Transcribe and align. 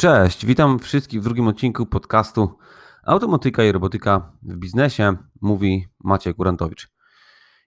Cześć, 0.00 0.46
witam 0.46 0.78
wszystkich 0.78 1.20
w 1.20 1.24
drugim 1.24 1.48
odcinku 1.48 1.86
podcastu 1.86 2.58
Automatyka 3.02 3.64
i 3.64 3.72
robotyka 3.72 4.32
w 4.42 4.56
biznesie, 4.56 5.16
mówi 5.40 5.88
Maciej 6.04 6.34
Kurantowicz. 6.34 6.88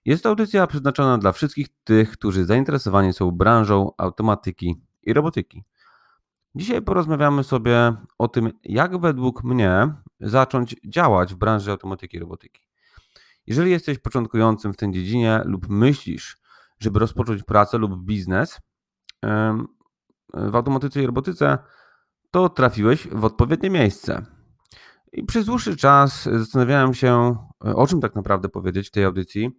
Jest 0.06 0.24
to 0.24 0.30
audycja 0.30 0.68
przeznaczona 0.68 1.18
dla 1.18 1.32
wszystkich 1.32 1.68
tych, 1.84 2.12
którzy 2.12 2.46
zainteresowani 2.46 3.14
są 3.14 3.32
branżą 3.32 3.92
automatyki 3.98 4.82
i 5.04 5.14
robotyki. 5.14 5.64
Dzisiaj 6.56 6.82
porozmawiamy 6.82 7.44
sobie 7.44 7.96
o 8.18 8.28
tym, 8.28 8.52
jak 8.64 9.02
według 9.02 9.44
mnie 9.44 9.94
zacząć 10.20 10.76
działać 10.88 11.34
w 11.34 11.38
branży 11.38 11.72
automatyki 11.72 12.18
i 12.18 12.20
robotyki. 12.20 12.62
Jeżeli 13.48 13.72
jesteś 13.72 14.00
początkującym 14.00 14.74
w 14.74 14.78
tej 14.78 14.92
dziedzinie 14.92 15.42
lub 15.46 15.70
myślisz, 15.70 16.38
żeby 16.80 17.00
rozpocząć 17.00 17.44
pracę 17.44 17.78
lub 17.78 18.06
biznes 18.06 18.60
w 20.34 20.56
automatyce 20.56 21.04
i 21.04 21.06
robotyce, 21.06 21.58
to 22.34 22.50
trafiłeś 22.50 23.08
w 23.08 23.26
odpowiednie 23.26 23.70
miejsce. 23.70 24.26
I 25.12 25.24
przez 25.24 25.46
dłuższy 25.46 25.78
czas 25.78 26.24
zastanawiałem 26.24 26.94
się, 26.94 27.36
o 27.60 27.88
czym 27.88 28.02
tak 28.02 28.16
naprawdę 28.16 28.50
powiedzieć 28.50 28.88
w 28.88 28.92
tej 28.92 29.06
audycji, 29.06 29.52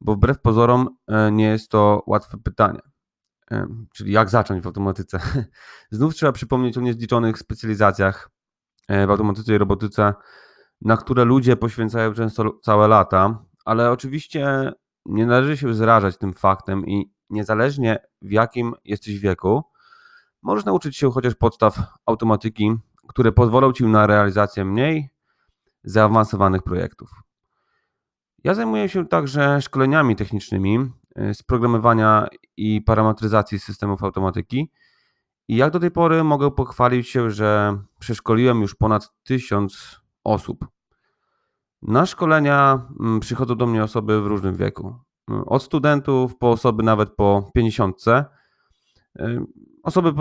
bo 0.00 0.14
wbrew 0.14 0.40
pozorom 0.40 0.88
e, 1.08 1.32
nie 1.32 1.44
jest 1.44 1.70
to 1.70 2.02
łatwe 2.06 2.38
pytanie. 2.38 2.80
E, 3.50 3.66
czyli 3.94 4.12
jak 4.12 4.30
zacząć 4.30 4.62
w 4.62 4.66
automatyce? 4.66 5.20
Znów 5.90 6.14
trzeba 6.14 6.32
przypomnieć 6.32 6.78
o 6.78 6.80
niezliczonych 6.80 7.38
specjalizacjach 7.38 8.30
e, 8.88 9.06
w 9.06 9.10
automatyce 9.10 9.54
i 9.54 9.58
robotyce, 9.58 10.14
na 10.80 10.96
które 10.96 11.24
ludzie 11.24 11.56
poświęcają 11.56 12.12
często 12.12 12.58
całe 12.62 12.88
lata, 12.88 13.44
ale 13.64 13.90
oczywiście 13.90 14.72
nie 15.06 15.26
należy 15.26 15.56
się 15.56 15.74
zrażać 15.74 16.18
tym 16.18 16.34
faktem 16.34 16.86
i 16.86 17.12
niezależnie 17.30 17.98
w 18.22 18.30
jakim 18.30 18.74
jesteś 18.84 19.18
wieku, 19.18 19.64
Możesz 20.44 20.64
nauczyć 20.64 20.96
się 20.96 21.10
chociaż 21.10 21.34
podstaw 21.34 21.78
automatyki, 22.06 22.74
które 23.08 23.32
pozwolą 23.32 23.72
Ci 23.72 23.84
na 23.84 24.06
realizację 24.06 24.64
mniej 24.64 25.10
zaawansowanych 25.84 26.62
projektów. 26.62 27.10
Ja 28.44 28.54
zajmuję 28.54 28.88
się 28.88 29.06
także 29.06 29.62
szkoleniami 29.62 30.16
technicznymi 30.16 30.90
y, 31.18 31.34
z 31.34 31.42
programowania 31.42 32.28
i 32.56 32.82
parametryzacji 32.82 33.58
systemów 33.58 34.02
automatyki. 34.02 34.70
I 35.48 35.56
jak 35.56 35.70
do 35.70 35.80
tej 35.80 35.90
pory 35.90 36.24
mogę 36.24 36.50
pochwalić 36.50 37.08
się, 37.08 37.30
że 37.30 37.78
przeszkoliłem 37.98 38.60
już 38.60 38.74
ponad 38.74 39.12
tysiąc 39.22 40.00
osób. 40.24 40.66
Na 41.82 42.06
szkolenia 42.06 42.88
mm, 43.00 43.20
przychodzą 43.20 43.54
do 43.54 43.66
mnie 43.66 43.84
osoby 43.84 44.22
w 44.22 44.26
różnym 44.26 44.56
wieku. 44.56 44.96
Od 45.46 45.62
studentów 45.62 46.38
po 46.38 46.50
osoby 46.50 46.82
nawet 46.82 47.14
po 47.16 47.50
50 47.54 48.04
Osoby 49.84 50.12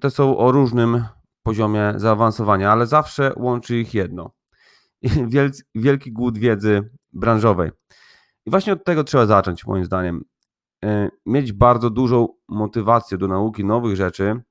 te 0.00 0.10
są 0.10 0.38
o 0.38 0.52
różnym 0.52 1.04
poziomie 1.42 1.92
zaawansowania, 1.96 2.72
ale 2.72 2.86
zawsze 2.86 3.32
łączy 3.36 3.76
ich 3.76 3.94
jedno. 3.94 4.30
Wielki 5.74 6.12
głód 6.12 6.38
wiedzy 6.38 6.90
branżowej. 7.12 7.70
I 8.46 8.50
właśnie 8.50 8.72
od 8.72 8.84
tego 8.84 9.04
trzeba 9.04 9.26
zacząć, 9.26 9.66
moim 9.66 9.84
zdaniem. 9.84 10.24
E, 10.84 11.08
mieć 11.26 11.52
bardzo 11.52 11.90
dużą 11.90 12.28
motywację 12.48 13.18
do 13.18 13.28
nauki 13.28 13.64
nowych 13.64 13.96
rzeczy 13.96 14.42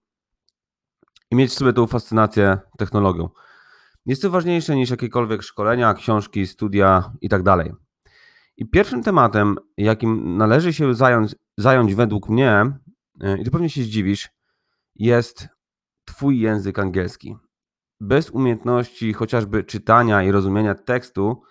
i 1.31 1.35
mieć 1.35 1.51
w 1.51 1.53
sobie 1.53 1.73
tą 1.73 1.87
fascynację 1.87 2.57
technologią. 2.77 3.29
Jest 4.05 4.21
to 4.21 4.29
ważniejsze 4.29 4.75
niż 4.75 4.89
jakiekolwiek 4.89 5.43
szkolenia, 5.43 5.93
książki, 5.93 6.47
studia 6.47 7.11
itd. 7.21 7.43
Tak 7.43 7.67
I 8.57 8.69
pierwszym 8.69 9.03
tematem, 9.03 9.55
jakim 9.77 10.37
należy 10.37 10.73
się 10.73 10.95
zająć, 10.95 11.35
zająć 11.57 11.95
według 11.95 12.29
mnie, 12.29 12.65
e, 13.21 13.37
i 13.37 13.45
tu 13.45 13.51
pewnie 13.51 13.69
się 13.69 13.83
zdziwisz, 13.83 14.34
jest 14.95 15.47
Twój 16.05 16.39
język 16.39 16.79
angielski. 16.79 17.37
Bez 17.99 18.29
umiejętności 18.29 19.13
chociażby 19.13 19.63
czytania 19.63 20.23
i 20.23 20.31
rozumienia 20.31 20.75
tekstu 20.75 21.41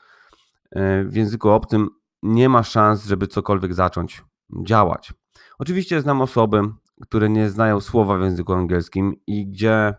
e, 0.71 1.05
w 1.05 1.17
języku 1.17 1.51
obcym 1.51 1.89
nie 2.23 2.49
ma 2.49 2.63
szans, 2.63 3.05
żeby 3.05 3.27
cokolwiek 3.27 3.75
zacząć 3.75 4.25
działać. 4.67 5.13
Oczywiście 5.59 6.01
znam 6.01 6.23
osoby, 6.23 6.61
które 7.01 7.29
nie 7.29 7.51
znają 7.51 7.81
słowa 7.81 8.19
w 8.19 8.23
języku 8.23 8.53
angielskim 8.53 9.15
i 9.27 9.47
gdzie 9.47 9.95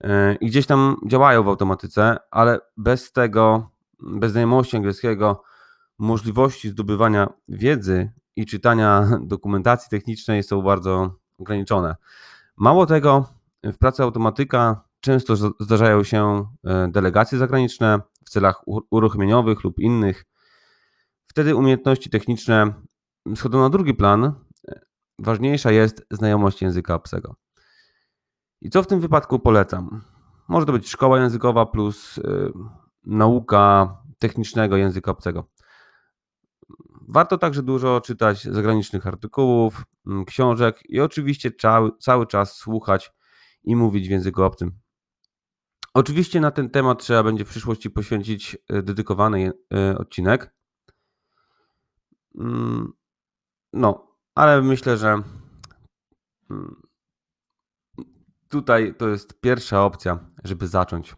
e, 0.00 0.34
i 0.34 0.46
gdzieś 0.46 0.66
tam 0.66 0.96
działają 1.06 1.42
w 1.42 1.48
automatyce, 1.48 2.16
ale 2.30 2.58
bez 2.76 3.12
tego, 3.12 3.70
bez 4.00 4.32
znajomości 4.32 4.76
angielskiego, 4.76 5.42
możliwości 5.98 6.68
zdobywania 6.68 7.28
wiedzy 7.48 8.12
i 8.36 8.46
czytania 8.46 9.08
dokumentacji 9.22 9.90
technicznej 9.90 10.42
są 10.42 10.62
bardzo 10.62 11.14
ograniczone. 11.38 11.96
Mało 12.56 12.86
tego, 12.86 13.26
w 13.64 13.78
pracy 13.78 14.02
automatyka 14.02 14.88
często 15.00 15.36
zdarzają 15.60 16.04
się 16.04 16.46
e, 16.64 16.88
delegacje 16.88 17.38
zagraniczne 17.38 18.00
w 18.24 18.30
celach 18.30 18.62
uruchomieniowych 18.90 19.64
lub 19.64 19.78
innych. 19.78 20.24
Wtedy 21.26 21.56
umiejętności 21.56 22.10
techniczne 22.10 22.74
schodzą 23.36 23.60
na 23.60 23.70
drugi 23.70 23.94
plan. 23.94 24.32
Ważniejsza 25.18 25.70
jest 25.70 26.06
znajomość 26.10 26.62
języka 26.62 26.94
obcego. 26.94 27.34
I 28.60 28.70
co 28.70 28.82
w 28.82 28.86
tym 28.86 29.00
wypadku 29.00 29.38
polecam? 29.38 30.00
Może 30.48 30.66
to 30.66 30.72
być 30.72 30.88
szkoła 30.88 31.20
językowa 31.20 31.66
plus 31.66 32.16
yy, 32.16 32.52
nauka 33.04 33.96
technicznego 34.18 34.76
języka 34.76 35.10
obcego. 35.10 35.44
Warto 37.08 37.38
także 37.38 37.62
dużo 37.62 38.00
czytać 38.00 38.44
zagranicznych 38.44 39.06
artykułów, 39.06 39.84
mm, 40.06 40.24
książek 40.24 40.80
i 40.88 41.00
oczywiście 41.00 41.50
cały, 41.52 41.90
cały 41.98 42.26
czas 42.26 42.56
słuchać 42.56 43.12
i 43.64 43.76
mówić 43.76 44.08
w 44.08 44.10
języku 44.10 44.42
obcym. 44.42 44.72
Oczywiście 45.94 46.40
na 46.40 46.50
ten 46.50 46.70
temat 46.70 47.02
trzeba 47.02 47.22
będzie 47.22 47.44
w 47.44 47.48
przyszłości 47.48 47.90
poświęcić 47.90 48.56
e, 48.68 48.82
dedykowany 48.82 49.52
e, 49.74 49.98
odcinek. 49.98 50.54
Mm, 52.38 52.92
no, 53.72 54.16
ale 54.34 54.62
myślę, 54.62 54.96
że 54.96 55.22
mm, 56.50 56.82
tutaj 58.48 58.94
to 58.98 59.08
jest 59.08 59.40
pierwsza 59.40 59.84
opcja, 59.84 60.18
żeby 60.44 60.66
zacząć. 60.66 61.16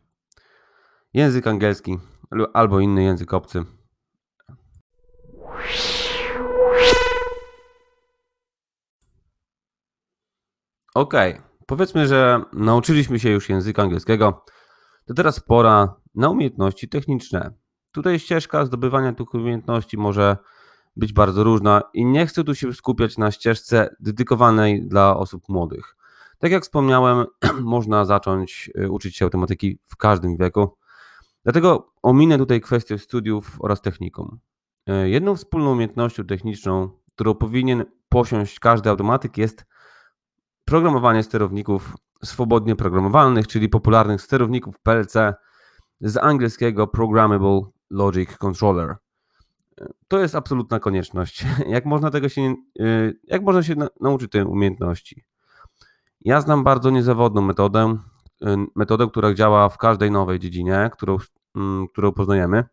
Język 1.14 1.46
angielski 1.46 1.98
albo 2.52 2.80
inny 2.80 3.02
język 3.02 3.34
obcy 3.34 3.64
Okay. 10.94 11.42
powiedzmy, 11.66 12.06
że 12.06 12.42
nauczyliśmy 12.52 13.18
się 13.18 13.30
już 13.30 13.48
języka 13.48 13.82
angielskiego, 13.82 14.44
to 15.06 15.14
teraz 15.14 15.40
pora 15.40 15.94
na 16.14 16.30
umiejętności 16.30 16.88
techniczne. 16.88 17.50
Tutaj 17.92 18.18
ścieżka 18.18 18.64
zdobywania 18.64 19.12
tych 19.12 19.34
umiejętności 19.34 19.98
może 19.98 20.36
być 20.96 21.12
bardzo 21.12 21.44
różna 21.44 21.82
i 21.94 22.04
nie 22.04 22.26
chcę 22.26 22.44
tu 22.44 22.54
się 22.54 22.72
skupiać 22.72 23.18
na 23.18 23.30
ścieżce 23.30 23.96
dedykowanej 24.00 24.88
dla 24.88 25.16
osób 25.16 25.48
młodych. 25.48 25.96
Tak 26.38 26.50
jak 26.50 26.62
wspomniałem, 26.62 27.26
można 27.60 28.04
zacząć 28.04 28.70
y, 28.78 28.90
uczyć 28.90 29.16
się 29.16 29.24
automatyki 29.24 29.78
w 29.84 29.96
każdym 29.96 30.36
wieku. 30.36 30.76
Dlatego 31.44 31.92
ominę 32.02 32.38
tutaj 32.38 32.60
kwestię 32.60 32.98
studiów 32.98 33.56
oraz 33.58 33.80
technikum. 33.80 34.38
Y, 34.90 35.08
jedną 35.08 35.36
wspólną 35.36 35.72
umiejętnością 35.72 36.24
techniczną, 36.24 36.88
którą 37.14 37.34
powinien 37.34 37.84
posiąść 38.08 38.60
każdy 38.60 38.90
automatyk 38.90 39.38
jest 39.38 39.64
programowanie 40.64 41.22
sterowników 41.22 41.96
swobodnie 42.24 42.76
programowalnych, 42.76 43.46
czyli 43.46 43.68
popularnych 43.68 44.22
sterowników 44.22 44.78
PLC 44.78 45.14
z 46.00 46.16
angielskiego 46.16 46.86
Programmable 46.86 47.60
Logic 47.90 48.36
Controller. 48.38 48.96
To 50.08 50.18
jest 50.18 50.34
absolutna 50.34 50.80
konieczność. 50.80 51.44
Jak 51.68 51.84
można 51.84 52.10
tego 52.10 52.28
się, 52.28 52.54
y, 52.80 53.18
jak 53.24 53.42
można 53.42 53.62
się 53.62 53.74
nauczyć 54.00 54.30
tej 54.32 54.42
umiejętności? 54.42 55.24
Ja 56.20 56.40
znam 56.40 56.64
bardzo 56.64 56.90
niezawodną 56.90 57.42
metodę, 57.42 57.98
metodę, 58.76 59.06
która 59.06 59.34
działa 59.34 59.68
w 59.68 59.78
każdej 59.78 60.10
nowej 60.10 60.38
dziedzinie, 60.38 60.90
którą, 60.92 61.16
mm, 61.56 61.88
którą 61.88 62.12
poznajemy. 62.12 62.64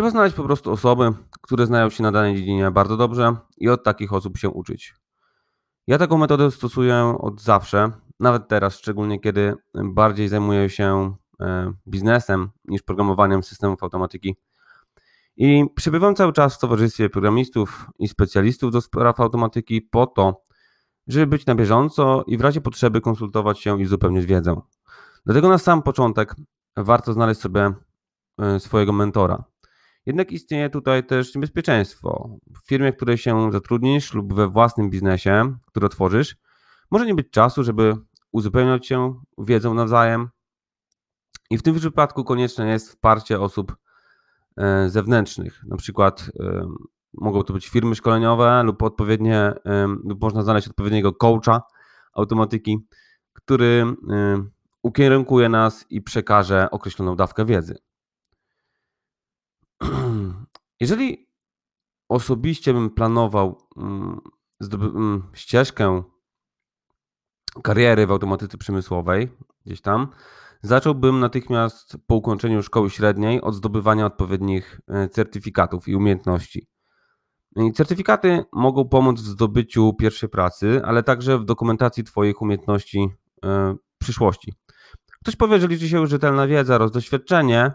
Trzeba 0.00 0.10
znaleźć 0.10 0.36
po 0.36 0.44
prostu 0.44 0.72
osoby, 0.72 1.12
które 1.40 1.66
znają 1.66 1.90
się 1.90 2.02
na 2.02 2.12
danej 2.12 2.36
dziedzinie 2.36 2.70
bardzo 2.70 2.96
dobrze 2.96 3.36
i 3.56 3.68
od 3.68 3.84
takich 3.84 4.12
osób 4.12 4.38
się 4.38 4.50
uczyć. 4.50 4.94
Ja 5.86 5.98
taką 5.98 6.18
metodę 6.18 6.50
stosuję 6.50 7.16
od 7.20 7.40
zawsze, 7.40 7.90
nawet 8.20 8.48
teraz, 8.48 8.78
szczególnie 8.78 9.20
kiedy 9.20 9.54
bardziej 9.74 10.28
zajmuję 10.28 10.70
się 10.70 11.14
e, 11.40 11.72
biznesem 11.88 12.50
niż 12.64 12.82
programowaniem 12.82 13.42
systemów 13.42 13.82
automatyki. 13.82 14.36
I 15.36 15.64
przebywam 15.74 16.14
cały 16.14 16.32
czas 16.32 16.56
w 16.56 16.60
towarzystwie 16.60 17.10
programistów 17.10 17.86
i 17.98 18.08
specjalistów 18.08 18.72
do 18.72 18.80
spraw 18.80 19.20
automatyki 19.20 19.82
po 19.82 20.06
to, 20.06 20.42
żeby 21.06 21.26
być 21.26 21.46
na 21.46 21.54
bieżąco 21.54 22.24
i 22.26 22.36
w 22.36 22.40
razie 22.40 22.60
potrzeby 22.60 23.00
konsultować 23.00 23.60
się 23.60 23.80
i 23.80 23.84
uzupełnić 23.84 24.26
wiedzę. 24.26 24.60
Dlatego 25.26 25.48
na 25.48 25.58
sam 25.58 25.82
początek 25.82 26.34
warto 26.76 27.12
znaleźć 27.12 27.40
sobie 27.40 27.72
e, 28.38 28.60
swojego 28.60 28.92
mentora. 28.92 29.49
Jednak 30.06 30.32
istnieje 30.32 30.70
tutaj 30.70 31.06
też 31.06 31.34
niebezpieczeństwo. 31.34 32.38
W 32.56 32.68
firmie, 32.68 32.92
w 32.92 32.96
której 32.96 33.18
się 33.18 33.52
zatrudnisz 33.52 34.14
lub 34.14 34.34
we 34.34 34.48
własnym 34.48 34.90
biznesie, 34.90 35.56
który 35.66 35.86
otworzysz, 35.86 36.36
może 36.90 37.06
nie 37.06 37.14
być 37.14 37.30
czasu, 37.30 37.64
żeby 37.64 37.96
uzupełniać 38.32 38.86
się 38.86 39.20
wiedzą 39.38 39.74
nawzajem. 39.74 40.28
I 41.50 41.58
w 41.58 41.62
tym 41.62 41.74
przypadku 41.74 42.24
konieczne 42.24 42.68
jest 42.68 42.88
wsparcie 42.88 43.40
osób 43.40 43.76
e, 44.56 44.90
zewnętrznych. 44.90 45.60
Na 45.68 45.76
przykład 45.76 46.30
mogą 47.14 47.42
to 47.42 47.52
być 47.52 47.68
firmy 47.68 47.94
szkoleniowe 47.94 48.62
lub 48.62 48.82
odpowiednie, 48.82 49.52
lub 50.04 50.22
można 50.22 50.42
znaleźć 50.42 50.68
odpowiedniego 50.68 51.12
coacha 51.12 51.62
automatyki, 52.12 52.78
który 53.32 53.84
ukierunkuje 54.82 55.48
nas 55.48 55.86
i 55.90 56.02
przekaże 56.02 56.70
określoną 56.70 57.16
dawkę 57.16 57.44
wiedzy. 57.44 57.78
Jeżeli 60.80 61.26
osobiście 62.08 62.74
bym 62.74 62.90
planował 62.90 63.68
mm, 63.76 64.20
mm, 64.72 65.22
ścieżkę 65.32 66.02
kariery 67.62 68.06
w 68.06 68.10
automatyce 68.10 68.58
przemysłowej, 68.58 69.28
gdzieś 69.66 69.80
tam, 69.80 70.08
zacząłbym 70.62 71.20
natychmiast 71.20 71.96
po 72.06 72.14
ukończeniu 72.14 72.62
szkoły 72.62 72.90
średniej 72.90 73.40
od 73.40 73.54
zdobywania 73.54 74.06
odpowiednich 74.06 74.80
e, 74.88 75.08
certyfikatów 75.08 75.88
i 75.88 75.96
umiejętności. 75.96 76.66
Certyfikaty 77.74 78.44
mogą 78.52 78.88
pomóc 78.88 79.20
w 79.20 79.24
zdobyciu 79.24 79.94
pierwszej 79.94 80.28
pracy, 80.28 80.80
ale 80.84 81.02
także 81.02 81.38
w 81.38 81.44
dokumentacji 81.44 82.04
Twoich 82.04 82.42
umiejętności 82.42 83.08
e, 83.44 83.74
przyszłości. 83.98 84.54
Ktoś 85.22 85.36
powie, 85.36 85.60
że 85.60 85.68
liczy 85.68 85.88
się 85.88 85.98
już 85.98 86.10
rzetelna 86.10 86.46
wiedza 86.46 86.74
oraz 86.74 86.90
doświadczenie, 86.90 87.72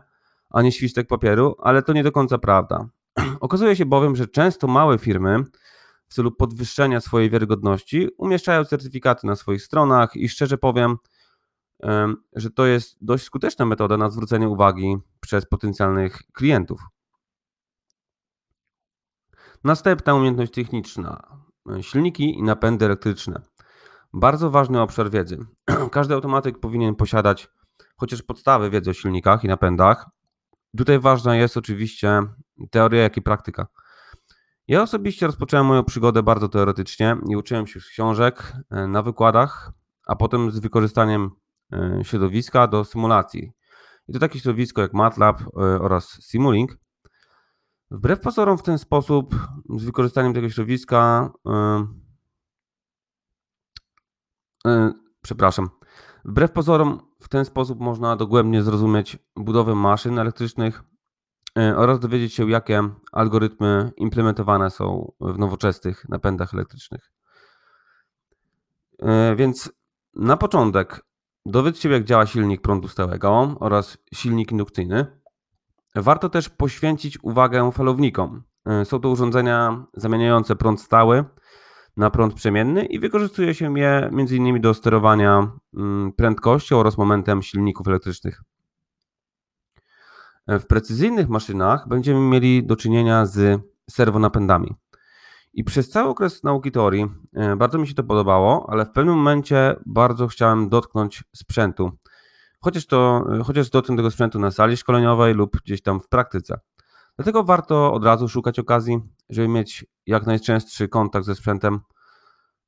a 0.56 0.62
nie 0.62 0.72
świstek 0.72 1.08
papieru, 1.08 1.56
ale 1.60 1.84
to 1.84 1.94
nie 1.94 2.04
do 2.04 2.12
końca 2.12 2.38
prawda. 2.38 2.90
Okazuje 3.40 3.76
się 3.76 3.86
bowiem, 3.86 4.16
że 4.16 4.28
często 4.28 4.68
małe 4.68 4.98
firmy 4.98 5.44
w 6.08 6.14
celu 6.14 6.32
podwyższenia 6.32 7.02
swojej 7.02 7.30
wiarygodności 7.30 8.10
umieszczają 8.18 8.66
certyfikaty 8.66 9.28
na 9.28 9.36
swoich 9.36 9.62
stronach 9.62 10.16
i 10.16 10.30
szczerze 10.30 10.58
powiem, 10.58 10.98
że 12.36 12.52
to 12.52 12.66
jest 12.66 12.98
dość 13.02 13.24
skuteczna 13.24 13.66
metoda 13.66 13.98
na 13.98 14.10
zwrócenie 14.10 14.50
uwagi 14.50 14.98
przez 15.20 15.46
potencjalnych 15.46 16.22
klientów. 16.34 16.82
Następna 19.64 20.14
umiejętność 20.14 20.52
techniczna. 20.52 21.38
Silniki 21.82 22.38
i 22.40 22.44
napędy 22.44 22.86
elektryczne. 22.86 23.42
Bardzo 24.14 24.50
ważny 24.52 24.82
obszar 24.82 25.10
wiedzy. 25.10 25.38
Każdy 25.92 26.14
automatyk 26.14 26.60
powinien 26.60 26.96
posiadać 26.96 27.48
chociaż 27.98 28.22
podstawy 28.22 28.70
wiedzy 28.70 28.90
o 28.90 28.94
silnikach 28.94 29.44
i 29.44 29.48
napędach. 29.48 30.15
Tutaj 30.78 31.00
ważna 31.00 31.36
jest 31.36 31.58
oczywiście 31.58 32.22
teoria, 32.72 33.02
jak 33.02 33.18
i 33.18 33.22
praktyka. 33.22 33.68
Ja 34.68 34.82
osobiście 34.82 35.28
rozpocząłem 35.28 35.66
moją 35.66 35.84
przygodę 35.84 36.24
bardzo 36.24 36.50
teoretycznie 36.50 37.18
i 37.30 37.36
uczyłem 37.36 37.68
się 37.68 37.80
z 37.80 37.90
książek, 37.90 38.54
e, 38.70 38.88
na 38.88 39.02
wykładach, 39.02 39.72
a 40.08 40.16
potem 40.16 40.52
z 40.52 40.60
wykorzystaniem 40.60 41.32
e, 41.74 42.00
środowiska 42.04 42.68
do 42.68 42.86
symulacji. 42.86 43.52
I 44.08 44.14
to 44.14 44.20
takie 44.20 44.40
środowisko 44.40 44.82
jak 44.82 44.94
MATLAB 44.94 45.42
e, 45.42 45.46
oraz 45.58 46.20
Simulink. 46.32 46.78
Wbrew 47.92 48.20
pozorom 48.20 48.58
w 48.58 48.64
ten 48.64 48.78
sposób, 48.78 49.36
z 49.76 49.86
wykorzystaniem 49.86 50.34
tego 50.34 50.50
środowiska, 50.50 51.30
przepraszam, 55.22 55.70
wbrew 56.26 56.52
pozorom 56.52 57.00
w 57.20 57.30
ten 57.30 57.46
sposób 57.46 57.80
można 57.80 58.16
dogłębnie 58.16 58.64
zrozumieć 58.64 59.18
budowę 59.36 59.76
maszyn 59.76 60.20
elektrycznych, 60.20 60.84
E, 61.60 61.78
oraz 61.78 62.00
dowiedzieć 62.00 62.34
się, 62.34 62.50
jakie 62.50 62.90
algorytmy 63.12 63.92
implementowane 63.98 64.70
są 64.70 65.12
w 65.20 65.38
nowoczesnych 65.38 66.10
napędach 66.10 66.54
elektrycznych. 66.54 67.12
E, 69.00 69.36
więc 69.36 69.72
na 70.16 70.38
początek 70.38 71.06
dowiedz 71.46 71.80
się, 71.80 71.90
jak 71.90 72.04
działa 72.04 72.26
silnik 72.26 72.62
prądu 72.62 72.88
stałego 72.88 73.56
oraz 73.60 73.98
silnik 74.14 74.52
indukcyjny. 74.52 75.06
Warto 75.96 76.30
też 76.30 76.50
poświęcić 76.50 77.24
uwagę 77.24 77.72
falownikom. 77.72 78.44
E, 78.66 78.86
są 78.86 79.00
to 79.00 79.10
urządzenia 79.10 79.86
zamieniające 79.94 80.56
prąd 80.56 80.82
stały 80.82 81.26
na 81.98 82.10
prąd 82.10 82.34
przemienny 82.34 82.86
i 82.86 83.00
wykorzystuje 83.00 83.54
się 83.54 83.80
je 83.80 84.10
m.in. 84.12 84.62
do 84.62 84.74
sterowania 84.74 85.52
mm, 85.74 86.14
prędkością 86.14 86.80
oraz 86.80 86.98
momentem 86.98 87.42
silników 87.42 87.88
elektrycznych. 87.88 88.42
W 90.48 90.66
precyzyjnych 90.66 91.30
maszynach 91.30 91.88
będziemy 91.88 92.20
mieli 92.20 92.66
do 92.66 92.76
czynienia 92.76 93.26
z 93.26 93.62
serwonapędami. 93.90 94.76
I 95.54 95.64
przez 95.64 95.90
cały 95.90 96.10
okres 96.10 96.44
nauki 96.44 96.72
teorii 96.72 97.08
e, 97.34 97.56
bardzo 97.56 97.78
mi 97.78 97.88
się 97.88 97.94
to 97.94 98.04
podobało, 98.04 98.70
ale 98.70 98.86
w 98.86 98.92
pewnym 98.92 99.16
momencie 99.16 99.76
bardzo 99.86 100.28
chciałem 100.28 100.70
dotknąć 100.70 101.24
sprzętu. 101.36 101.92
Chociaż, 102.60 102.86
to, 102.86 103.26
e, 103.40 103.44
chociaż 103.44 103.70
dotknę 103.70 103.96
tego 103.96 104.12
sprzętu 104.12 104.40
na 104.40 104.52
sali 104.52 104.78
szkoleniowej 104.78 105.34
lub 105.34 105.58
gdzieś 105.66 105.82
tam 105.82 106.00
w 106.00 106.08
praktyce. 106.08 106.60
Dlatego 107.16 107.44
warto 107.44 107.94
od 107.94 108.06
razu 108.06 108.30
szukać 108.30 108.60
okazji, 108.60 109.00
żeby 109.30 109.48
mieć 109.48 109.86
jak 110.06 110.26
najczęstszy 110.26 110.88
kontakt 110.88 111.26
ze 111.26 111.36
sprzętem. 111.36 111.80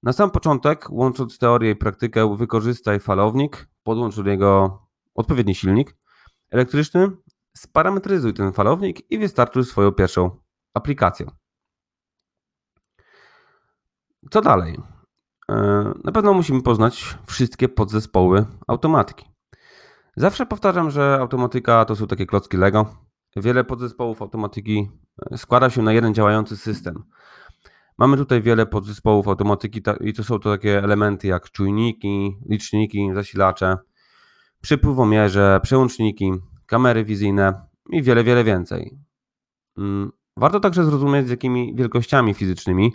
Na 0.03 0.13
sam 0.13 0.31
początek, 0.31 0.87
łącząc 0.89 1.37
teorię 1.37 1.71
i 1.71 1.75
praktykę, 1.75 2.35
wykorzystaj 2.37 2.99
falownik, 2.99 3.67
podłącz 3.83 4.15
do 4.15 4.23
niego 4.23 4.79
odpowiedni 5.15 5.55
silnik 5.55 5.95
elektryczny 6.51 7.11
Sparametryzuj 7.57 8.33
ten 8.33 8.53
falownik 8.53 9.11
i 9.11 9.19
wystartuj 9.19 9.65
swoją 9.65 9.91
pierwszą 9.91 10.39
aplikację. 10.73 11.25
Co 14.31 14.41
dalej? 14.41 14.79
E, 15.51 15.53
na 16.03 16.11
pewno 16.11 16.33
musimy 16.33 16.61
poznać 16.61 17.17
wszystkie 17.25 17.69
podzespoły 17.69 18.45
automatyki. 18.67 19.25
Zawsze 20.15 20.45
powtarzam, 20.45 20.91
że 20.91 21.17
automatyka 21.21 21.85
to 21.85 21.95
są 21.95 22.07
takie 22.07 22.25
klocki 22.25 22.57
Lego. 22.57 23.06
Wiele 23.41 23.63
podzespołów 23.63 24.21
automatyki 24.21 24.89
e, 25.31 25.37
składa 25.37 25.69
się 25.69 25.81
na 25.81 25.93
jeden 25.93 26.13
działający 26.13 26.57
system. 26.57 27.03
Mamy 27.97 28.17
tutaj 28.17 28.41
wiele 28.41 28.65
podzespołów 28.65 29.27
automatyki 29.27 29.81
i 30.01 30.13
to 30.13 30.23
są 30.23 30.39
to 30.39 30.51
takie 30.51 30.83
elementy 30.83 31.27
jak 31.27 31.51
czujniki, 31.51 32.37
liczniki, 32.49 33.09
zasilacze, 33.13 33.77
przypływomierze, 34.61 35.59
przełączniki, 35.63 36.31
kamery 36.65 37.05
wizyjne 37.05 37.53
i 37.89 38.03
wiele, 38.03 38.23
wiele 38.23 38.43
więcej. 38.43 38.97
Mm, 39.77 40.11
warto 40.37 40.59
także 40.59 40.85
zrozumieć, 40.85 41.27
z 41.27 41.29
jakimi 41.29 41.75
wielkościami 41.75 42.33
fizycznymi 42.33 42.93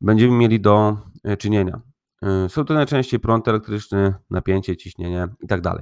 będziemy 0.00 0.36
mieli 0.36 0.60
do 0.60 0.96
e, 1.24 1.36
czynienia. 1.36 1.80
E, 2.22 2.48
są 2.48 2.64
to 2.64 2.74
najczęściej 2.74 3.20
prąd 3.20 3.48
elektryczny, 3.48 4.14
napięcie, 4.30 4.76
ciśnienie 4.76 5.28
itd. 5.42 5.78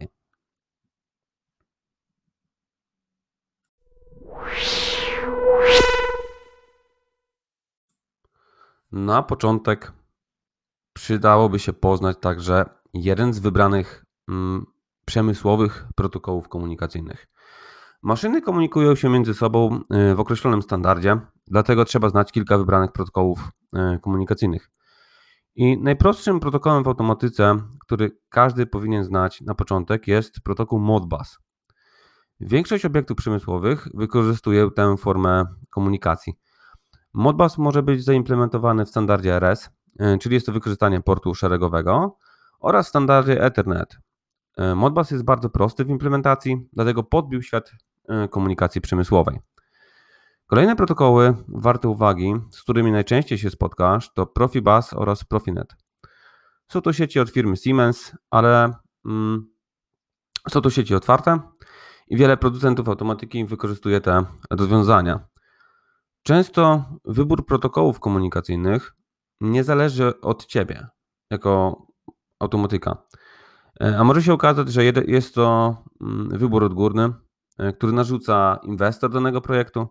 Na 8.96 9.22
początek 9.22 9.92
przydałoby 10.92 11.58
się 11.58 11.72
poznać 11.72 12.16
także 12.20 12.64
jeden 12.94 13.32
z 13.32 13.38
wybranych 13.38 14.04
mm, 14.28 14.66
przemysłowych 15.04 15.86
protokołów 15.94 16.48
komunikacyjnych. 16.48 17.26
Maszyny 18.02 18.42
komunikują 18.42 18.94
się 18.94 19.08
między 19.08 19.34
sobą 19.34 19.80
y, 20.10 20.14
w 20.14 20.20
określonym 20.20 20.62
standardzie, 20.62 21.20
dlatego 21.46 21.84
trzeba 21.84 22.08
znać 22.08 22.32
kilka 22.32 22.58
wybranych 22.58 22.92
protokołów 22.92 23.50
y, 23.96 24.00
komunikacyjnych. 24.00 24.70
I 25.54 25.78
najprostszym 25.82 26.40
protokołem 26.40 26.84
w 26.84 26.88
automatyce, 26.88 27.56
który 27.80 28.10
każdy 28.28 28.66
powinien 28.66 29.04
znać 29.04 29.40
na 29.40 29.54
początek, 29.54 30.08
jest 30.08 30.40
protokół 30.40 30.78
Modbus. 30.80 31.38
Większość 32.40 32.84
obiektów 32.84 33.16
przemysłowych 33.16 33.88
wykorzystuje 33.94 34.70
tę 34.70 34.96
formę 34.96 35.44
komunikacji. 35.70 36.45
Modbus 37.16 37.58
może 37.58 37.82
być 37.82 38.04
zaimplementowany 38.04 38.84
w 38.84 38.88
standardzie 38.88 39.34
RS, 39.34 39.70
y, 40.00 40.18
czyli 40.18 40.34
jest 40.34 40.46
to 40.46 40.52
wykorzystanie 40.52 41.00
portu 41.00 41.34
szeregowego, 41.34 42.18
oraz 42.60 42.86
w 42.86 42.88
standardzie 42.88 43.42
Ethernet, 43.42 43.96
E, 44.56 44.74
Modbus 44.74 45.10
jest 45.10 45.24
bardzo 45.24 45.50
prosty 45.50 45.84
w 45.84 45.90
implementacji, 45.90 46.68
dlatego 46.72 47.02
podbił 47.02 47.42
świat 47.42 47.72
e, 48.08 48.28
komunikacji 48.28 48.80
przemysłowej. 48.80 49.38
Kolejne 50.46 50.76
protokoły 50.76 51.34
warte 51.48 51.88
uwagi, 51.88 52.34
z 52.50 52.62
którymi 52.62 52.92
najczęściej 52.92 53.38
się 53.38 53.50
spotkasz, 53.50 54.14
to 54.14 54.26
Profibus 54.26 54.92
oraz 54.92 55.24
Profinet. 55.24 55.76
Są 56.68 56.80
to 56.80 56.92
sieci 56.92 57.20
od 57.20 57.30
firmy 57.30 57.56
Siemens, 57.56 58.12
ale 58.30 58.70
mm, 59.06 59.46
są 60.48 60.60
to 60.60 60.70
sieci 60.70 60.94
otwarte 60.94 61.40
i 62.08 62.16
wiele 62.16 62.36
producentów 62.36 62.88
automatyki 62.88 63.44
wykorzystuje 63.44 64.00
te 64.00 64.24
rozwiązania. 64.50 65.20
Często 66.26 66.84
wybór 67.04 67.46
protokołów 67.46 68.00
komunikacyjnych 68.00 68.94
nie 69.40 69.64
zależy 69.64 70.20
od 70.20 70.46
ciebie 70.46 70.86
jako 71.30 71.82
automatyka. 72.40 72.96
E, 73.80 73.98
a 73.98 74.04
może 74.04 74.22
się 74.22 74.32
okazać, 74.32 74.72
że 74.72 74.84
jest 74.84 75.34
to 75.34 75.76
mm, 76.00 76.38
wybór 76.38 76.64
odgórny, 76.64 77.12
e, 77.58 77.72
który 77.72 77.92
narzuca 77.92 78.58
inwestor 78.62 79.10
danego 79.10 79.40
projektu. 79.40 79.86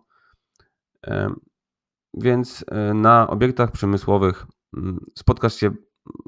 E, 1.06 1.34
więc 2.14 2.64
na 2.94 3.28
obiektach 3.28 3.70
przemysłowych 3.72 4.46
mm, 4.76 5.00
spotkasz 5.14 5.54
się 5.54 5.70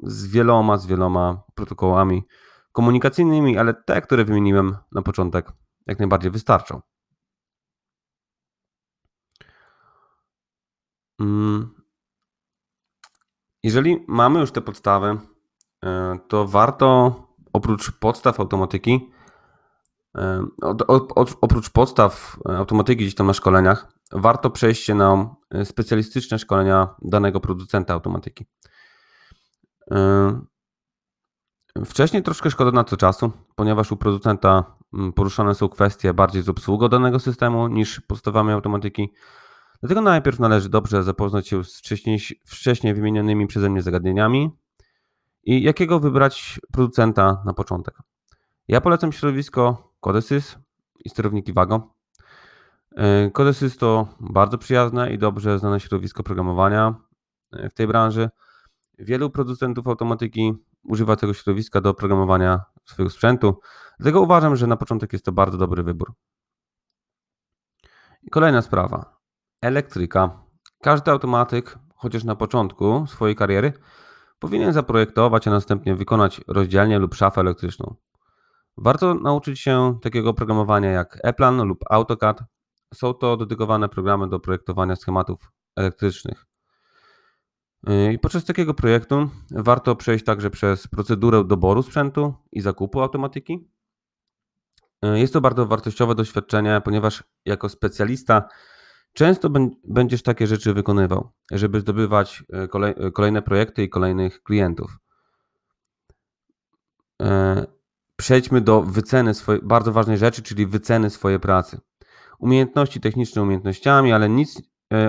z 0.03 0.27
wieloma, 0.27 0.77
z 0.77 0.85
wieloma 0.85 1.43
protokołami 1.55 2.23
komunikacyjnymi, 2.71 3.57
ale 3.57 3.73
te, 3.73 4.01
które 4.01 4.25
wymieniłem 4.25 4.75
na 4.91 5.01
początek, 5.01 5.51
jak 5.87 5.99
najbardziej 5.99 6.31
wystarczą. 6.31 6.81
Jeżeli 13.63 14.05
mamy 14.07 14.39
już 14.39 14.51
te 14.51 14.61
podstawy, 14.61 15.17
e, 15.85 16.19
to 16.27 16.47
warto 16.47 17.13
oprócz 17.53 17.91
podstaw 17.91 18.39
automatyki, 18.39 19.11
e, 20.17 20.45
oprócz 21.41 21.69
podstaw 21.69 22.37
automatyki 22.45 23.03
gdzieś 23.03 23.15
tam 23.15 23.27
na 23.27 23.33
szkoleniach, 23.33 23.87
warto 24.11 24.49
przejść 24.49 24.83
się 24.83 24.95
na 24.95 25.35
specjalistyczne 25.63 26.39
szkolenia 26.39 26.95
danego 27.01 27.39
producenta 27.39 27.93
automatyki. 27.93 28.45
E, 29.91 30.41
wcześniej 31.85 32.23
troszkę 32.23 32.51
szkoda 32.51 32.71
na 32.71 32.83
to 32.83 32.97
czasu, 32.97 33.31
ponieważ 33.55 33.91
u 33.91 33.97
producenta 33.97 34.77
mm, 34.93 35.13
poruszane 35.13 35.55
są 35.55 35.69
kwestie 35.69 36.13
bardziej 36.13 36.41
z 36.41 36.49
obsługą 36.49 36.89
danego 36.89 37.19
systemu 37.19 37.67
niż 37.67 37.99
podstawami 37.99 38.51
automatyki. 38.51 39.13
Dlatego 39.81 40.01
najpierw 40.01 40.39
należy 40.39 40.69
dobrze 40.69 41.03
zapoznać 41.03 41.47
się 41.47 41.63
z 41.63 41.77
wcześniej, 41.77 42.19
wcześniej 42.45 42.93
wymienionymi 42.93 43.47
przeze 43.47 43.69
mnie 43.69 43.81
zagadnieniami 43.81 44.49
i 45.43 45.63
jakiego 45.63 45.99
wybrać 45.99 46.59
producenta 46.71 47.43
na 47.45 47.53
początek. 47.53 47.97
Ja 48.67 48.81
polecam 48.81 49.11
środowisko 49.11 49.93
Codesys 49.99 50.57
i 51.05 51.09
sterowniki 51.09 51.53
Wago. 51.53 51.93
E, 52.95 53.31
Codesys 53.31 53.77
to 53.77 54.07
bardzo 54.19 54.57
przyjazne 54.57 55.13
i 55.13 55.17
dobrze 55.17 55.59
znane 55.59 55.79
środowisko 55.79 56.23
programowania 56.23 56.95
e, 57.51 57.69
w 57.69 57.73
tej 57.73 57.87
branży. 57.87 58.29
Wielu 58.97 59.29
producentów 59.29 59.87
automatyki 59.87 60.53
używa 60.83 61.15
tego 61.15 61.33
środowiska 61.33 61.81
do 61.81 61.93
programowania 61.93 62.61
swojego 62.85 63.09
sprzętu, 63.09 63.59
dlatego 63.99 64.21
uważam, 64.21 64.55
że 64.55 64.67
na 64.67 64.77
początek 64.77 65.13
jest 65.13 65.25
to 65.25 65.31
bardzo 65.31 65.57
dobry 65.57 65.83
wybór. 65.83 66.13
I 68.23 68.29
kolejna 68.29 68.61
sprawa 68.61 69.18
elektryka. 69.61 70.43
Każdy 70.81 71.11
automatyk, 71.11 71.79
chociaż 71.95 72.23
na 72.23 72.35
początku 72.35 73.07
swojej 73.07 73.35
kariery, 73.35 73.73
powinien 74.39 74.73
zaprojektować, 74.73 75.47
a 75.47 75.51
następnie 75.51 75.95
wykonać 75.95 76.41
rozdzielnię 76.47 76.99
lub 76.99 77.15
szafę 77.15 77.41
elektryczną. 77.41 77.95
Warto 78.77 79.13
nauczyć 79.13 79.59
się 79.59 79.99
takiego 80.01 80.33
programowania 80.33 80.91
jak 80.91 81.19
Eplan 81.23 81.61
lub 81.61 81.79
AutoCAD. 81.89 82.43
Są 82.93 83.13
to 83.13 83.37
dedykowane 83.37 83.89
programy 83.89 84.29
do 84.29 84.39
projektowania 84.39 84.95
schematów 84.95 85.51
elektrycznych. 85.75 86.45
I 88.13 88.19
podczas 88.19 88.45
takiego 88.45 88.73
projektu 88.73 89.29
warto 89.51 89.95
przejść 89.95 90.25
także 90.25 90.49
przez 90.49 90.87
procedurę 90.87 91.43
doboru 91.43 91.83
sprzętu 91.83 92.33
i 92.51 92.61
zakupu 92.61 93.01
automatyki. 93.01 93.69
Jest 95.01 95.33
to 95.33 95.41
bardzo 95.41 95.65
wartościowe 95.65 96.15
doświadczenie, 96.15 96.81
ponieważ 96.85 97.23
jako 97.45 97.69
specjalista 97.69 98.47
Często 99.13 99.49
będziesz 99.83 100.23
takie 100.23 100.47
rzeczy 100.47 100.73
wykonywał, 100.73 101.31
żeby 101.51 101.79
zdobywać 101.81 102.43
e, 102.53 102.63
e, 102.63 103.11
kolejne 103.11 103.41
projekty 103.41 103.83
i 103.83 103.89
kolejnych 103.89 104.43
klientów. 104.43 104.97
E, 107.21 107.65
przejdźmy 108.15 108.61
do 108.61 108.81
wyceny 108.81 109.33
swojej, 109.33 109.61
bardzo 109.63 109.91
ważnej 109.91 110.17
rzeczy, 110.17 110.41
czyli 110.41 110.67
wyceny 110.67 111.09
swojej 111.09 111.39
pracy. 111.39 111.79
Umiejętności 112.39 113.01
techniczne 113.01 113.41
umiejętnościami, 113.41 114.13
ale 114.13 114.29
nic 114.29 114.61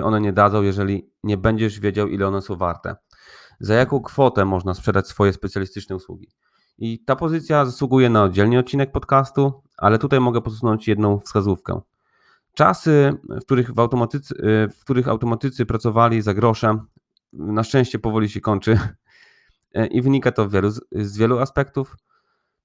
one 0.03 0.21
nie 0.21 0.33
dadzą, 0.33 0.61
jeżeli 0.61 1.11
nie 1.23 1.37
będziesz 1.37 1.79
wiedział, 1.79 2.07
ile 2.07 2.27
one 2.27 2.41
są 2.41 2.55
warte. 2.55 2.95
Za 3.59 3.73
jaką 3.73 4.01
kwotę 4.01 4.45
można 4.45 4.73
sprzedać 4.73 5.07
swoje 5.07 5.33
specjalistyczne 5.33 5.95
usługi. 5.95 6.31
I 6.77 7.03
ta 7.03 7.15
pozycja 7.15 7.65
zasługuje 7.65 8.09
na 8.09 8.23
oddzielny 8.23 8.59
odcinek 8.59 8.91
podcastu, 8.91 9.63
ale 9.77 9.99
tutaj 9.99 10.19
mogę 10.19 10.41
posunąć 10.41 10.87
jedną 10.87 11.19
wskazówkę. 11.19 11.81
Czasy, 12.53 13.13
w 13.29 13.45
których, 13.45 13.73
w, 13.73 13.79
automatycy, 13.79 14.35
w 14.77 14.79
których 14.81 15.07
automatycy 15.07 15.65
pracowali 15.65 16.21
za 16.21 16.33
grosze, 16.33 16.77
na 17.33 17.63
szczęście 17.63 17.99
powoli 17.99 18.29
się 18.29 18.41
kończy 18.41 18.79
i 19.91 20.01
wynika 20.01 20.31
to 20.31 20.49
wielu, 20.49 20.71
z 20.91 21.17
wielu 21.17 21.39
aspektów. 21.39 21.95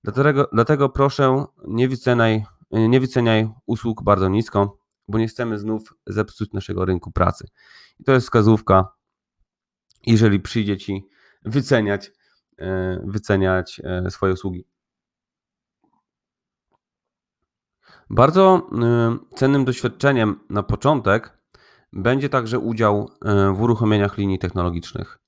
Dlatego, 0.05 0.49
dlatego 0.53 0.89
proszę, 0.89 1.45
nie 1.69 1.89
wyceniaj, 1.89 2.45
nie 2.71 3.01
wyceniaj 3.01 3.49
usług 3.67 4.03
bardzo 4.03 4.29
nisko, 4.29 4.79
bo 5.09 5.19
nie 5.19 5.29
chcemy 5.29 5.59
znów 5.59 5.95
zepsuć 6.07 6.53
naszego 6.53 6.85
rynku 6.85 7.13
pracy. 7.13 7.49
I 8.01 8.05
to 8.05 8.13
jest 8.13 8.27
wskazówka, 8.27 8.89
jeżeli 10.07 10.41
przyjdzie 10.41 10.77
Ci 10.77 11.07
wyceniać, 11.45 12.13
e, 12.59 13.01
wyceniać 13.05 13.81
e, 13.85 14.11
swoje 14.11 14.33
usługi. 14.33 14.67
Bardzo 18.11 18.69
y, 19.33 19.37
cennym 19.37 19.65
doświadczeniem 19.65 20.41
na 20.51 20.63
początek 20.63 21.39
będzie 21.93 22.29
także 22.29 22.59
udział 22.59 23.11
y, 23.51 23.53
w 23.53 23.63
uruchomieniach 23.63 24.19
linii 24.19 24.39
technologicznych. 24.39 25.19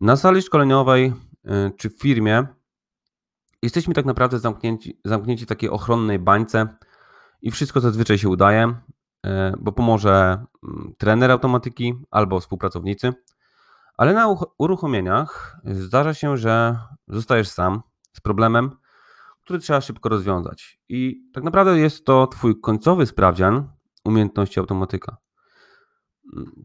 Na 0.00 0.16
sali 0.16 0.42
szkoleniowej 0.42 1.12
y, 1.44 1.72
czy 1.76 1.90
w 1.90 1.98
firmie 1.98 2.46
jesteśmy 3.62 3.94
tak 3.94 4.04
naprawdę 4.04 4.38
zamknięci, 4.38 5.00
zamknięci 5.04 5.44
w 5.44 5.48
takiej 5.48 5.70
ochronnej 5.70 6.18
bańce 6.18 6.68
i 7.42 7.50
wszystko 7.50 7.80
zazwyczaj 7.80 8.18
się 8.18 8.28
udaje, 8.28 8.74
bo 9.58 9.72
pomoże 9.72 10.44
mm, 10.64 10.94
trener 10.98 11.30
automatyki 11.30 11.94
albo 12.10 12.40
współpracownicy. 12.40 13.12
Ale 13.96 14.14
na 14.14 14.36
uruchomieniach 14.58 15.60
zdarza 15.64 16.14
się, 16.14 16.36
że 16.36 16.78
zostajesz 17.08 17.48
sam 17.48 17.82
z 18.12 18.20
problemem 18.20 18.70
który 19.44 19.58
trzeba 19.58 19.80
szybko 19.80 20.08
rozwiązać. 20.08 20.80
I 20.88 21.30
tak 21.32 21.44
naprawdę 21.44 21.78
jest 21.78 22.04
to 22.04 22.26
Twój 22.26 22.60
końcowy 22.60 23.06
sprawdzian 23.06 23.68
umiejętności 24.04 24.60
automatyka. 24.60 25.16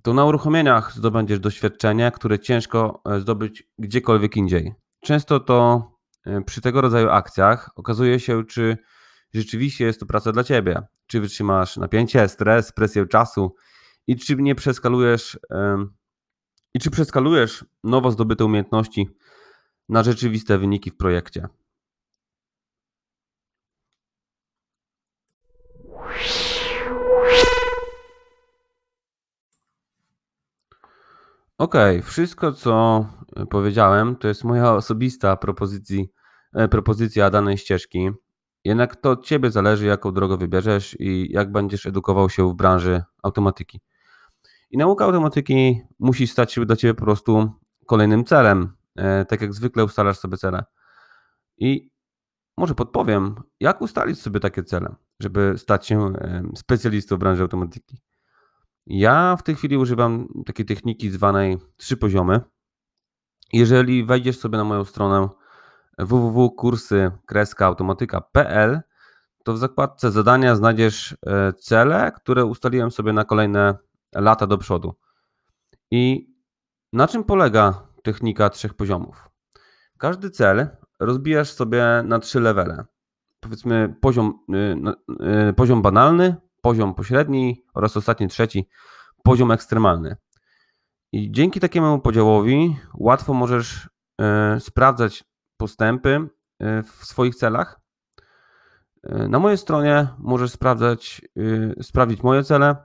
To 0.03 0.13
na 0.13 0.25
uruchomieniach 0.25 0.93
zdobędziesz 0.93 1.39
doświadczenie, 1.39 2.11
które 2.15 2.39
ciężko 2.39 3.01
e, 3.05 3.19
zdobyć 3.19 3.63
gdziekolwiek 3.79 4.37
indziej. 4.37 4.73
Często 5.01 5.39
to 5.39 5.91
e, 6.25 6.41
przy 6.41 6.61
tego 6.61 6.81
rodzaju 6.81 7.09
akcjach 7.09 7.69
okazuje 7.75 8.19
się, 8.19 8.45
czy 8.45 8.77
rzeczywiście 9.33 9.85
jest 9.85 9.99
to 9.99 10.05
praca 10.05 10.31
dla 10.31 10.43
Ciebie. 10.43 10.81
Czy 11.07 11.21
wytrzymasz 11.21 11.77
napięcie, 11.77 12.27
stres, 12.27 12.71
presję 12.71 13.05
czasu 13.05 13.55
i 14.07 14.15
czy 14.15 14.35
nie 14.35 14.55
przeskalujesz 14.55 15.39
i 16.73 16.79
czy 16.79 16.91
przeskalujesz 16.91 17.65
nowo 17.83 18.11
zdobyte 18.11 18.45
umiejętności 18.45 19.09
na 19.89 20.03
rzeczywiste 20.03 20.57
wyniki 20.57 20.91
w 20.91 20.97
projekcie. 20.97 21.47
Okej, 31.57 32.01
wszystko 32.01 32.51
co 32.51 33.05
e, 33.35 33.45
powiedziałem, 33.45 34.15
to 34.15 34.27
jest 34.27 34.43
moja 34.43 34.73
osobista 34.73 35.37
propozycji, 35.37 36.09
e, 36.53 36.67
propozycja 36.67 37.29
danej 37.29 37.57
ścieżki. 37.57 38.09
Jednak 38.63 38.95
to 38.95 39.11
od 39.11 39.25
ciebie 39.25 39.51
zależy, 39.51 39.85
jaką 39.85 40.11
drogę 40.11 40.37
wybierzesz 40.37 40.95
i 40.99 41.27
jak 41.31 41.51
będziesz 41.51 41.85
edukował 41.85 42.29
się 42.29 42.49
w 42.49 42.53
branży 42.53 43.03
automatyki. 43.23 43.81
I 44.71 44.77
nauka 44.77 45.05
automatyki 45.05 45.81
musi 45.99 46.27
stać 46.27 46.53
się 46.53 46.65
dla 46.65 46.75
ciebie 46.75 46.93
po 46.93 47.03
prostu 47.03 47.51
kolejnym 47.85 48.25
celem. 48.25 48.73
E, 48.95 49.25
tak 49.25 49.41
jak 49.41 49.53
zwykle 49.53 49.83
ustalasz 49.83 50.19
sobie 50.19 50.37
cele. 50.37 50.63
I 51.57 51.89
może 52.57 52.75
podpowiem, 52.75 53.35
jak 53.59 53.81
ustalić 53.81 54.21
sobie 54.21 54.39
takie 54.39 54.63
cele, 54.63 54.95
żeby 55.19 55.53
stać 55.57 55.87
się 55.87 56.13
specjalistą 56.55 57.15
w 57.15 57.19
branży 57.19 57.41
automatyki. 57.41 58.06
Ja 58.89 59.35
w 59.35 59.43
tej 59.43 59.55
chwili 59.55 59.77
używam 59.77 60.27
takiej 60.45 60.65
techniki 60.65 61.09
zwanej 61.09 61.57
trzy 61.77 61.97
poziomy. 61.97 62.41
Jeżeli 63.53 64.05
wejdziesz 64.05 64.39
sobie 64.39 64.57
na 64.57 64.63
moją 64.63 64.85
stronę 64.85 65.29
www.kursy-automatyka.pl, 65.97 68.81
to 69.43 69.53
w 69.53 69.57
zakładce 69.57 70.11
zadania 70.11 70.55
znajdziesz 70.55 71.17
e, 71.25 71.53
cele, 71.53 72.11
które 72.15 72.45
ustaliłem 72.45 72.91
sobie 72.91 73.13
na 73.13 73.25
kolejne 73.25 73.75
lata 74.15 74.47
do 74.47 74.57
przodu. 74.57 74.95
I 75.91 76.33
na 76.93 77.07
czym 77.07 77.23
polega 77.23 77.87
technika 78.03 78.49
trzech 78.49 78.73
poziomów? 78.73 79.29
Każdy 79.97 80.29
cel 80.29 80.67
rozbijasz 80.99 81.51
sobie 81.51 82.03
na 82.05 82.19
trzy 82.19 82.39
levele. 82.39 82.85
Powiedzmy 83.39 83.95
poziom, 84.01 84.39
y, 84.49 84.77
y, 85.49 85.53
poziom 85.53 85.81
banalny, 85.81 86.35
poziom 86.67 86.93
pośredni 86.93 87.65
oraz 87.73 87.97
ostatni, 87.97 88.27
trzeci, 88.27 88.69
poziom 89.23 89.51
ekstremalny. 89.51 90.15
I 91.11 91.31
dzięki 91.31 91.59
takiemu 91.59 91.99
podziałowi 91.99 92.77
łatwo 92.93 93.33
możesz 93.33 93.89
y, 94.55 94.59
sprawdzać 94.59 95.23
postępy 95.57 96.09
y, 96.19 96.83
w 96.83 97.05
swoich 97.05 97.35
celach. 97.35 97.79
Y, 99.05 99.27
na 99.29 99.39
mojej 99.39 99.57
stronie 99.57 100.07
możesz 100.19 100.51
sprawdzać, 100.51 101.21
sprawdzić 101.81 102.23
moje 102.23 102.43
cele, 102.43 102.75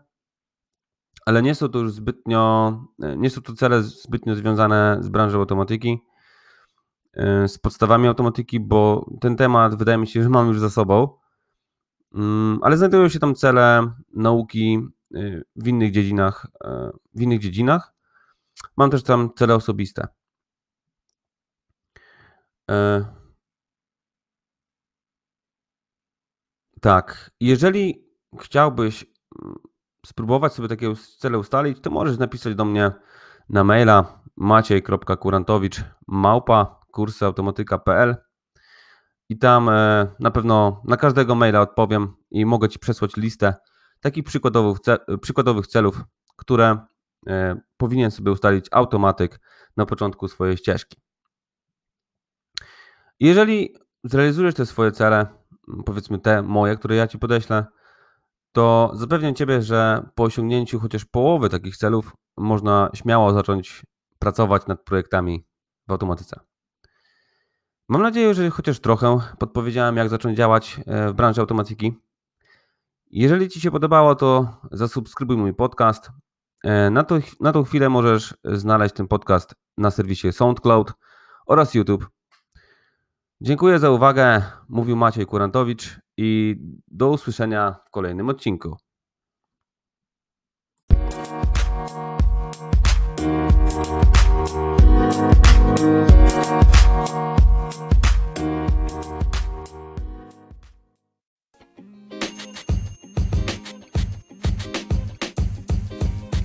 ale 1.27 1.43
nie 1.43 1.55
są 1.55 1.69
to 1.69 1.79
już 1.79 1.93
zbytnio, 1.93 2.79
nie 3.17 3.31
są 3.31 3.43
to 3.43 3.53
cele 3.53 3.83
zbytnio 3.83 4.35
związane 4.35 4.99
z 5.01 5.09
branżą 5.09 5.39
automatyki. 5.39 5.99
e, 7.17 7.49
z 7.49 7.59
podstawami 7.59 8.09
automatyki, 8.09 8.61
bo 8.61 9.11
ten 9.21 9.37
temat 9.37 9.75
wydaje 9.75 9.99
mi 9.99 10.07
się, 10.07 10.23
że 10.23 10.29
mam 10.29 10.49
już 10.49 10.61
za 10.61 10.71
sobą. 10.71 11.22
Mm, 12.15 12.59
ale 12.63 12.77
znajdują 12.77 13.09
się 13.09 13.19
tam 13.19 13.35
cele 13.35 13.93
nauki 14.15 14.89
e, 15.15 15.43
w 15.57 15.69
innych 15.69 15.93
dziedzinach. 15.93 16.47
W 17.15 17.21
innych 17.21 17.41
dziedzinach. 17.41 17.95
Mam 18.77 18.91
też 18.91 19.03
tam 19.03 19.31
cele 19.35 19.55
osobiste. 19.55 20.07
Tak, 26.81 27.31
jeżeli 27.41 28.07
chciałbyś 28.41 29.05
mm, 29.45 29.59
spróbować 30.07 30.53
sobie 30.53 30.69
takiego 30.69 30.95
cele 31.19 31.39
ustalić, 31.39 31.81
to 31.81 31.91
możesz 31.91 32.19
napisać 32.19 32.55
do 32.55 32.65
mnie 32.65 32.93
na 33.49 33.65
maila 33.65 34.23
maciej.kurantowicz 34.37 35.85
małpa 36.07 36.81
i 39.33 39.39
tam 39.39 39.69
e, 39.69 40.07
na 40.21 40.31
pewno 40.31 40.83
na 40.85 40.97
każdego 40.97 41.35
maila 41.35 41.61
odpowiem 41.61 42.15
i 42.31 42.47
mogę 42.47 42.69
Ci 42.69 42.79
przesłać 42.79 43.17
listę 43.17 43.55
takich 44.01 44.25
przykładowych, 44.25 44.79
przykładowych 45.21 45.67
celów, 45.67 46.01
które 46.37 46.79
e, 47.29 47.61
powinien 47.77 48.11
sobie 48.11 48.33
ustalić 48.33 48.67
automatyk 48.71 49.41
na 49.77 49.87
początku 49.87 50.29
swojej 50.29 50.57
ścieżki. 50.57 50.97
Jeżeli 53.21 53.75
zrealizujesz 54.05 54.55
te 54.55 54.67
swoje 54.67 54.93
cele, 54.93 55.27
powiedzmy 55.85 56.19
te 56.19 56.43
moje, 56.43 56.77
które 56.77 56.97
ja 56.97 57.09
Ci 57.09 57.19
podeślę, 57.19 57.67
to 58.53 58.91
zapewniam 58.95 59.35
Ciebie, 59.35 59.63
że 59.63 60.11
po 60.15 60.23
osiągnięciu 60.23 60.81
chociaż 60.81 61.05
połowy 61.05 61.49
takich 61.49 61.77
celów 61.77 62.17
można 62.37 62.91
śmiało 62.95 63.33
zacząć 63.33 63.83
pracować 64.19 64.67
nad 64.67 64.85
projektami 64.85 65.47
w 65.89 65.93
automatyce. 65.93 66.52
Mam 67.89 68.03
nadzieję, 68.03 68.35
że 68.35 68.51
chociaż 68.51 68.81
trochę 68.81 69.19
podpowiedziałem, 69.39 69.97
jak 69.97 70.09
zacząć 70.09 70.37
działać 70.37 70.81
e, 70.87 71.09
w 71.09 71.13
branży 71.13 71.41
automatyki. 71.41 71.95
Jeżeli 73.11 73.49
Ci 73.49 73.61
się 73.61 73.71
podobało, 73.71 74.15
to 74.15 74.57
zasubskrybuj 74.71 75.37
mój 75.37 75.55
podcast. 75.55 76.11
E, 76.65 76.91
na, 76.91 77.05
to, 77.05 77.19
na 77.41 77.53
tą 77.53 77.65
chwilę 77.65 77.89
możesz 77.89 78.35
znaleźć 78.45 78.95
ten 78.95 79.09
podcast 79.09 79.55
na 79.79 79.91
serwisie 79.91 80.33
SoundCloud 80.33 80.93
oraz 81.47 81.75
YouTube. 81.75 82.09
Dziękuję 83.41 83.79
za 83.79 83.91
uwagę. 83.91 84.43
Mówił 84.69 84.97
Maciej 84.97 85.27
Kurantowicz 85.27 86.01
i 86.17 86.57
do 86.89 87.11
usłyszenia 87.11 87.77
w 87.87 87.91
kolejnym 87.91 88.29
odcinku. 88.29 88.77